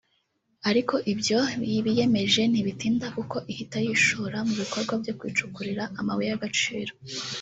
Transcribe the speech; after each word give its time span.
ariko 0.69 0.95
ibyo 1.13 1.39
biyemeje 1.85 2.41
ntibitinda 2.51 3.05
kuko 3.15 3.37
ihita 3.51 3.77
yishora 3.85 4.37
mu 4.47 4.53
bikorwa 4.61 4.93
byo 5.01 5.13
kwicukurira 5.19 5.83
amabuye 5.99 6.27
y’agaciro 6.31 6.93